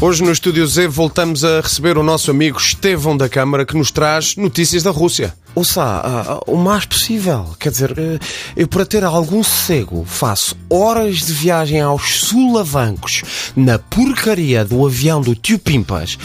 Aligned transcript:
Hoje 0.00 0.22
no 0.22 0.30
Estúdio 0.30 0.64
Z 0.64 0.86
voltamos 0.86 1.42
a 1.42 1.60
receber 1.60 1.98
o 1.98 2.04
nosso 2.04 2.30
amigo 2.30 2.56
Estevão 2.56 3.16
da 3.16 3.28
Câmara 3.28 3.66
que 3.66 3.76
nos 3.76 3.90
traz 3.90 4.36
notícias 4.36 4.84
da 4.84 4.92
Rússia. 4.92 5.34
Ouça, 5.58 5.82
ah, 5.82 6.40
o 6.46 6.56
mais 6.56 6.84
possível. 6.84 7.44
Quer 7.58 7.72
dizer, 7.72 7.92
eh, 7.98 8.20
eu 8.56 8.68
para 8.68 8.86
ter 8.86 9.02
algum 9.02 9.42
sossego 9.42 10.04
faço 10.06 10.56
horas 10.70 11.26
de 11.26 11.32
viagem 11.32 11.80
aos 11.80 12.20
sulavancos 12.20 13.24
na 13.56 13.76
porcaria 13.76 14.64
do 14.64 14.86
avião 14.86 15.20
do 15.20 15.34
tio 15.34 15.58
Pimpas. 15.58 16.16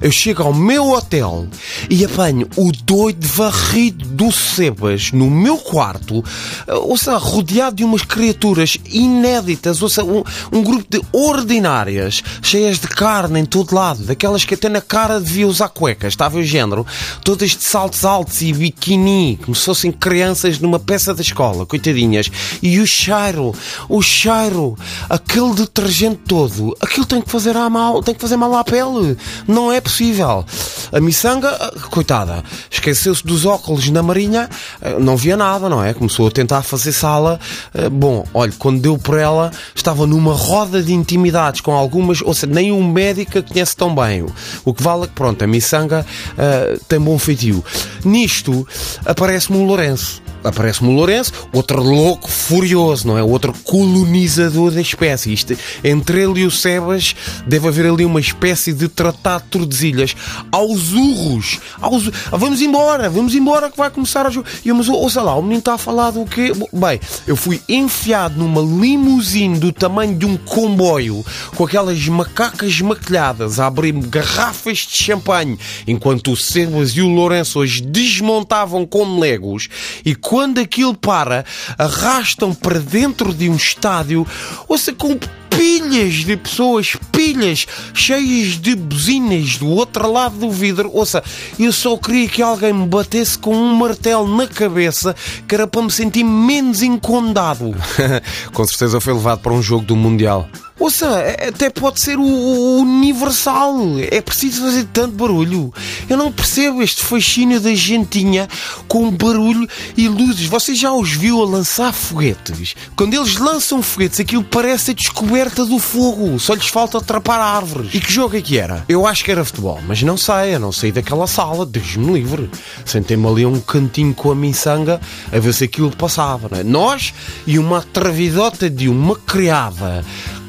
Eu 0.00 0.10
chego 0.10 0.42
ao 0.44 0.54
meu 0.54 0.90
hotel 0.90 1.48
e 1.90 2.02
apanho 2.04 2.48
o 2.56 2.70
doido 2.72 3.26
varrido 3.26 4.06
do 4.06 4.32
Sebas 4.32 5.12
no 5.12 5.28
meu 5.28 5.58
quarto, 5.58 6.24
eh, 6.66 6.72
ouça, 6.72 7.16
rodeado 7.18 7.76
de 7.76 7.84
umas 7.84 8.02
criaturas 8.02 8.78
inéditas, 8.86 9.82
ouça, 9.82 10.02
um, 10.02 10.22
um 10.50 10.62
grupo 10.62 10.86
de 10.88 11.02
ordinárias, 11.12 12.22
cheias 12.40 12.78
de 12.78 12.88
carne 12.88 13.40
em 13.40 13.44
todo 13.44 13.74
lado, 13.74 14.04
daquelas 14.04 14.44
que 14.46 14.54
até 14.54 14.70
na 14.70 14.80
cara 14.80 15.20
devia 15.20 15.46
usar 15.46 15.68
cuecas, 15.68 16.14
estava 16.14 16.38
o 16.38 16.42
género, 16.42 16.86
todas 17.22 17.50
de 17.50 17.62
saltos 17.62 18.04
altos 18.04 18.40
e 18.40 18.52
biquíni, 18.78 19.38
como 19.44 19.54
se 19.54 19.64
fossem 19.64 19.90
crianças 19.90 20.58
numa 20.60 20.78
peça 20.78 21.12
da 21.12 21.20
escola, 21.20 21.66
coitadinhas. 21.66 22.30
E 22.62 22.78
o 22.78 22.86
cheiro, 22.86 23.52
o 23.88 24.00
cheiro, 24.00 24.76
aquele 25.10 25.54
detergente 25.54 26.20
todo, 26.26 26.76
aquilo 26.80 27.04
tem 27.04 27.20
que 27.20 27.30
fazer 27.30 27.54
mal, 27.68 28.02
tem 28.02 28.14
que 28.14 28.20
fazer 28.20 28.36
mal 28.36 28.54
à 28.54 28.64
pele. 28.64 29.16
Não 29.46 29.72
é 29.72 29.80
possível. 29.80 30.44
A 30.92 31.00
miçanga, 31.00 31.50
coitada, 31.90 32.42
esqueceu-se 32.70 33.24
dos 33.26 33.44
óculos 33.44 33.88
na 33.90 34.02
marinha, 34.02 34.48
eh, 34.80 34.96
não 34.98 35.16
via 35.16 35.36
nada, 35.36 35.68
não 35.68 35.84
é? 35.84 35.92
Começou 35.92 36.28
a 36.28 36.30
tentar 36.30 36.62
fazer 36.62 36.92
sala. 36.92 37.38
Eh, 37.74 37.88
bom, 37.88 38.26
olha, 38.32 38.52
quando 38.58 38.80
deu 38.80 38.96
por 38.98 39.18
ela, 39.18 39.50
estava 39.74 40.06
numa 40.06 40.32
roda 40.32 40.82
de 40.82 40.92
intimidades 40.92 41.60
com 41.60 41.72
algumas, 41.72 42.22
ou 42.22 42.32
seja, 42.32 42.52
nem 42.52 42.72
um 42.72 42.86
médico 42.86 43.38
a 43.38 43.42
conhece 43.42 43.76
tão 43.76 43.94
bem. 43.94 44.24
O 44.64 44.74
que 44.74 44.82
vale 44.82 45.04
é 45.04 45.06
que, 45.06 45.12
pronto, 45.12 45.42
a 45.42 45.46
miçanga 45.46 46.04
uh, 46.32 46.84
tem 46.88 46.98
bom 46.98 47.18
feitio. 47.18 47.64
Nisto, 48.04 48.66
aparece-me 49.04 49.58
o 49.58 49.64
Lourenço 49.64 50.27
aparece-me 50.48 50.90
o 50.90 50.92
Lourenço, 50.92 51.32
outro 51.52 51.82
louco 51.82 52.28
furioso, 52.30 53.06
não 53.06 53.18
é? 53.18 53.22
Outro 53.22 53.52
colonizador 53.64 54.70
da 54.70 54.80
espécie. 54.80 55.32
Isto, 55.32 55.56
entre 55.84 56.22
ele 56.22 56.40
e 56.40 56.46
o 56.46 56.50
Sebas 56.50 57.14
deve 57.46 57.68
haver 57.68 57.86
ali 57.86 58.04
uma 58.04 58.20
espécie 58.20 58.72
de 58.72 58.88
tratado 58.88 59.44
de 59.44 59.50
Tordesilhas. 59.50 60.16
Aos 60.50 60.92
urros! 60.92 61.60
Aos... 61.80 62.08
Vamos 62.30 62.60
embora, 62.60 63.08
vamos 63.08 63.34
embora 63.34 63.70
que 63.70 63.76
vai 63.76 63.90
começar 63.90 64.26
a 64.26 64.30
jogar. 64.30 64.50
E 64.64 64.68
eu, 64.68 64.74
mas 64.74 64.88
ouça 64.88 65.22
lá, 65.22 65.34
o 65.36 65.42
menino 65.42 65.60
está 65.60 65.74
a 65.74 65.78
falar 65.78 66.10
do 66.10 66.24
quê? 66.24 66.52
Bem, 66.72 67.00
eu 67.26 67.36
fui 67.36 67.60
enfiado 67.68 68.38
numa 68.38 68.60
limusine 68.60 69.58
do 69.58 69.72
tamanho 69.72 70.16
de 70.16 70.26
um 70.26 70.36
comboio, 70.36 71.24
com 71.54 71.64
aquelas 71.64 72.06
macacas 72.08 72.80
maquilhadas 72.80 73.60
a 73.60 73.66
abrir 73.66 73.92
garrafas 73.92 74.78
de 74.78 74.96
champanhe, 74.96 75.58
enquanto 75.86 76.32
o 76.32 76.36
Sebas 76.36 76.90
e 76.90 77.00
o 77.00 77.08
Lourenço 77.08 77.58
hoje 77.58 77.82
desmontavam 77.82 78.86
como 78.86 79.20
legos 79.20 79.68
e 80.04 80.14
quando 80.14 80.37
aquilo 80.42 80.94
para, 80.94 81.44
arrastam 81.76 82.54
para 82.54 82.78
dentro 82.78 83.32
de 83.32 83.48
um 83.48 83.56
estádio, 83.56 84.26
ouça, 84.68 84.92
com 84.92 85.18
pilhas 85.58 86.14
de 86.14 86.36
pessoas, 86.36 86.96
pilhas 87.10 87.66
cheias 87.92 88.60
de 88.60 88.76
buzinas 88.76 89.56
do 89.56 89.66
outro 89.66 90.10
lado 90.10 90.36
do 90.36 90.50
vidro. 90.50 90.88
Ouça, 90.94 91.22
eu 91.58 91.72
só 91.72 91.96
queria 91.96 92.28
que 92.28 92.40
alguém 92.40 92.72
me 92.72 92.86
batesse 92.86 93.36
com 93.36 93.56
um 93.56 93.74
martelo 93.74 94.36
na 94.36 94.46
cabeça, 94.46 95.16
que 95.48 95.54
era 95.56 95.66
para 95.66 95.82
me 95.82 95.90
sentir 95.90 96.22
menos 96.22 96.80
incondado. 96.80 97.74
com 98.54 98.64
certeza 98.64 99.00
foi 99.00 99.12
levado 99.12 99.40
para 99.40 99.52
um 99.52 99.60
jogo 99.60 99.84
do 99.84 99.96
Mundial. 99.96 100.48
Ouça, 100.78 101.06
é, 101.20 101.48
até 101.48 101.68
pode 101.70 102.00
ser 102.00 102.18
o, 102.18 102.78
universal. 102.80 103.74
É 104.10 104.20
preciso 104.20 104.62
fazer 104.62 104.84
tanto 104.92 105.16
barulho. 105.16 105.72
Eu 106.08 106.16
não 106.16 106.30
percebo 106.30 106.82
este 106.82 107.02
fascínio 107.02 107.60
da 107.60 107.74
gentinha 107.74 108.48
com 108.86 109.10
barulho 109.10 109.68
e 109.96 110.08
luzes. 110.08 110.46
Você 110.46 110.74
já 110.74 110.92
os 110.92 111.10
viu 111.10 111.42
a 111.42 111.44
lançar 111.44 111.92
foguetes? 111.92 112.76
Quando 112.94 113.14
eles 113.14 113.36
lançam 113.36 113.82
foguetes, 113.82 114.20
aquilo 114.20 114.44
parece 114.44 114.92
a 114.92 114.94
descoberta 114.94 115.64
do 115.64 115.80
fogo. 115.80 116.38
Só 116.38 116.54
lhes 116.54 116.68
falta 116.68 116.98
atrapar 116.98 117.40
árvores. 117.40 117.92
E 117.92 118.00
que 118.00 118.12
jogo 118.12 118.36
é 118.36 118.40
que 118.40 118.56
era? 118.56 118.84
Eu 118.88 119.04
acho 119.04 119.24
que 119.24 119.32
era 119.32 119.44
futebol, 119.44 119.80
mas 119.86 120.00
não 120.02 120.16
sei. 120.16 120.54
Eu 120.54 120.60
não 120.60 120.70
saí 120.70 120.92
daquela 120.92 121.26
sala. 121.26 121.66
Deus-me 121.66 122.12
livre. 122.12 122.48
Sentei-me 122.84 123.26
ali 123.26 123.42
a 123.42 123.48
um 123.48 123.60
cantinho 123.60 124.14
com 124.14 124.30
a 124.30 124.34
miçanga 124.34 125.00
a 125.32 125.38
ver 125.40 125.52
se 125.52 125.64
aquilo 125.64 125.90
passava. 125.90 126.48
Não 126.48 126.58
é? 126.58 126.62
Nós 126.62 127.12
e 127.46 127.58
uma 127.58 127.78
atrevidota 127.78 128.70
de 128.70 128.88
uma 128.88 129.16
criada 129.16 130.04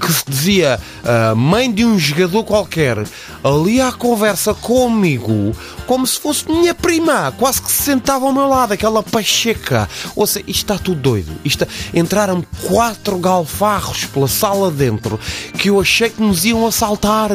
que 0.09 0.13
se 0.13 0.23
dizia 0.27 0.79
uh, 1.03 1.35
mãe 1.35 1.71
de 1.71 1.85
um 1.85 1.99
jogador 1.99 2.43
qualquer 2.43 2.97
ali 3.43 3.79
à 3.79 3.91
conversa 3.91 4.55
comigo 4.55 5.55
como 5.89 6.05
se 6.05 6.19
fosse 6.19 6.47
minha 6.47 6.75
prima, 6.75 7.33
quase 7.35 7.59
que 7.59 7.71
se 7.71 7.81
sentava 7.81 8.23
ao 8.25 8.31
meu 8.31 8.47
lado, 8.47 8.73
aquela 8.73 9.01
pacheca. 9.01 9.89
Ouça, 10.15 10.39
isto 10.41 10.49
está 10.49 10.77
tudo 10.77 11.01
doido. 11.01 11.31
Isto, 11.43 11.67
entraram 11.95 12.45
quatro 12.67 13.17
galfarros 13.17 14.05
pela 14.05 14.27
sala 14.27 14.69
dentro 14.69 15.19
que 15.57 15.71
eu 15.71 15.81
achei 15.81 16.11
que 16.11 16.21
nos 16.21 16.45
iam 16.45 16.67
assaltar. 16.67 17.31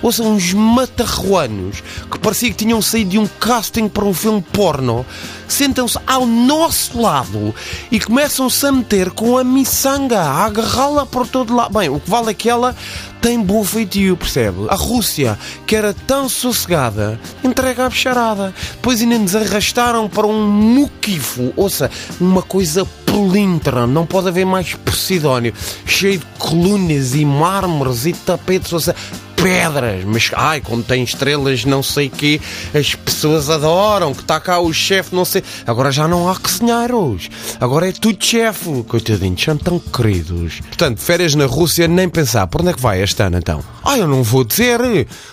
Ouça, 0.00 0.22
uns 0.22 0.54
matarruanos 0.54 1.82
que 2.10 2.18
parecia 2.18 2.48
que 2.48 2.56
tinham 2.56 2.80
saído 2.80 3.10
de 3.10 3.18
um 3.18 3.26
casting 3.26 3.88
para 3.88 4.06
um 4.06 4.14
filme 4.14 4.40
porno 4.40 5.04
sentam-se 5.48 5.98
ao 6.06 6.26
nosso 6.26 7.00
lado 7.00 7.54
e 7.90 7.98
começam-se 7.98 8.66
a 8.66 8.70
meter 8.70 9.10
com 9.10 9.38
a 9.38 9.42
miçanga, 9.42 10.20
a 10.20 10.44
agarrá-la 10.44 11.06
por 11.06 11.26
todo 11.26 11.54
lado. 11.54 11.76
Bem, 11.78 11.88
o 11.88 11.98
que 11.98 12.10
vale 12.18 12.30
é 12.32 12.34
que 12.34 12.50
ela 12.50 12.74
tem 13.20 13.40
bom 13.40 13.62
feitio, 13.64 14.16
percebe? 14.16 14.66
A 14.68 14.74
Rússia, 14.74 15.38
que 15.66 15.76
era 15.76 15.94
tão 15.94 16.28
sossegada, 16.28 17.18
entrega 17.44 17.86
a 17.86 17.88
bicharada. 17.88 18.54
Depois 18.72 19.00
ainda 19.00 19.18
nos 19.18 19.36
arrastaram 19.36 20.08
para 20.08 20.26
um 20.26 20.46
muquifo, 20.50 21.52
ouça, 21.56 21.90
uma 22.20 22.42
coisa 22.42 22.84
pelintra, 23.06 23.86
não 23.86 24.04
pode 24.04 24.28
haver 24.28 24.44
mais 24.44 24.74
Posidónio, 24.74 25.54
cheio 25.86 26.18
de 26.18 26.26
colunas 26.38 27.14
e 27.14 27.24
mármores 27.24 28.06
e 28.06 28.12
tapetes, 28.12 28.72
ouça, 28.72 28.94
pedras, 29.42 30.04
mas 30.04 30.30
ai, 30.34 30.60
como 30.60 30.82
tem 30.82 31.02
estrelas, 31.02 31.64
não 31.64 31.82
sei 31.82 32.08
que, 32.08 32.40
as 32.74 32.94
pessoas 32.94 33.48
adoram, 33.48 34.14
que 34.14 34.22
está 34.22 34.40
cá 34.40 34.58
o 34.58 34.72
chefe, 34.72 35.14
não 35.14 35.24
sei. 35.24 35.42
Agora 35.66 35.90
já 35.90 36.08
não 36.08 36.28
há 36.28 36.36
cozinheiros, 36.36 37.28
agora 37.60 37.88
é 37.88 37.92
tudo 37.92 38.24
chefe, 38.24 38.82
coitadinhos, 38.88 39.42
são 39.42 39.56
tão 39.56 39.78
queridos. 39.78 40.60
Portanto, 40.60 41.00
férias 41.00 41.34
na 41.34 41.46
Rússia, 41.46 41.86
nem 41.86 42.08
pensar. 42.08 42.46
Por 42.46 42.60
onde 42.60 42.70
é 42.70 42.74
que 42.74 42.80
vai 42.80 43.02
este 43.02 43.22
ano 43.22 43.38
então? 43.38 43.62
Ah, 43.84 43.96
eu 43.96 44.08
não 44.08 44.22
vou 44.22 44.44
dizer, 44.44 44.80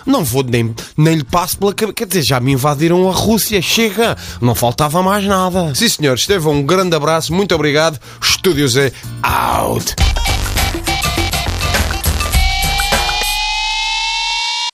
não 0.04 0.24
vou 0.24 0.42
nem, 0.42 0.74
nem 0.96 1.16
lhe 1.16 1.24
passo 1.24 1.58
pela 1.58 1.74
cabeça. 1.74 1.94
Quer 1.94 2.06
dizer, 2.06 2.22
já 2.22 2.40
me 2.40 2.52
invadiram 2.52 3.08
a 3.08 3.12
Rússia, 3.12 3.60
chega, 3.60 4.16
não 4.40 4.54
faltava 4.54 5.02
mais 5.02 5.24
nada. 5.24 5.74
Sim, 5.74 5.88
senhor, 5.88 6.14
Estevão, 6.14 6.54
um 6.54 6.62
grande 6.62 6.94
abraço, 6.94 7.32
muito 7.32 7.54
obrigado. 7.54 7.98
Estúdios 8.20 8.76
é 8.76 8.92
out. 9.22 9.94